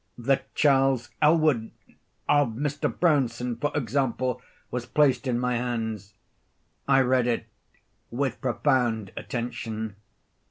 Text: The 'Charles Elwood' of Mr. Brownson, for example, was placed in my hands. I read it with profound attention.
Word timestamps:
The 0.17 0.41
'Charles 0.55 1.11
Elwood' 1.21 1.69
of 2.27 2.53
Mr. 2.53 2.89
Brownson, 2.91 3.55
for 3.57 3.71
example, 3.75 4.41
was 4.71 4.87
placed 4.87 5.27
in 5.27 5.37
my 5.37 5.57
hands. 5.57 6.15
I 6.87 7.01
read 7.01 7.27
it 7.27 7.45
with 8.09 8.41
profound 8.41 9.11
attention. 9.15 9.95